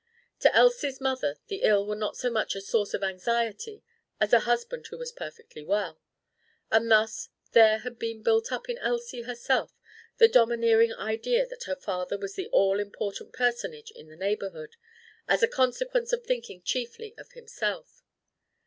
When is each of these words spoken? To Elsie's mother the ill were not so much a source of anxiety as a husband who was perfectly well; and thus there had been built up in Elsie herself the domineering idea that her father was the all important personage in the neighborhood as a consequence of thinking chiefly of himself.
To 0.39 0.51
Elsie's 0.55 0.99
mother 0.99 1.35
the 1.45 1.61
ill 1.61 1.85
were 1.85 1.95
not 1.95 2.17
so 2.17 2.31
much 2.31 2.55
a 2.55 2.61
source 2.61 2.95
of 2.95 3.03
anxiety 3.03 3.83
as 4.19 4.33
a 4.33 4.39
husband 4.49 4.87
who 4.87 4.97
was 4.97 5.11
perfectly 5.11 5.61
well; 5.63 6.01
and 6.71 6.89
thus 6.89 7.29
there 7.51 7.77
had 7.77 7.99
been 7.99 8.23
built 8.23 8.51
up 8.51 8.67
in 8.67 8.79
Elsie 8.79 9.21
herself 9.21 9.79
the 10.17 10.27
domineering 10.27 10.91
idea 10.95 11.45
that 11.45 11.65
her 11.65 11.75
father 11.75 12.17
was 12.17 12.33
the 12.33 12.47
all 12.47 12.79
important 12.79 13.31
personage 13.31 13.91
in 13.91 14.07
the 14.07 14.15
neighborhood 14.17 14.75
as 15.27 15.43
a 15.43 15.47
consequence 15.47 16.11
of 16.11 16.23
thinking 16.23 16.63
chiefly 16.63 17.13
of 17.19 17.33
himself. 17.33 18.01